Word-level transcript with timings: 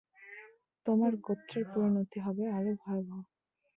তোমার 0.85 1.13
গোত্রের 1.25 1.65
পরিণতি 1.71 2.17
হবে 2.25 2.43
আরো 2.57 2.71
ভয়াবহ। 2.81 3.19